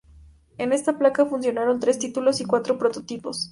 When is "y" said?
2.41-2.45